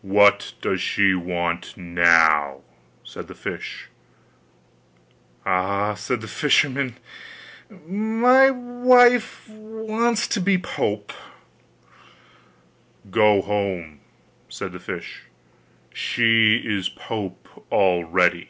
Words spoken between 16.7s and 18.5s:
pope already.